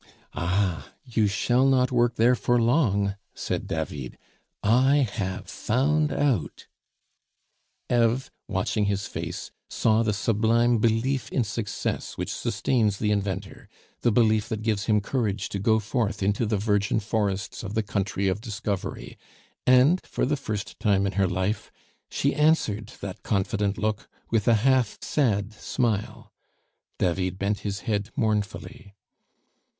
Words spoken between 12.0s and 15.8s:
which sustains the inventor, the belief that gives him courage to go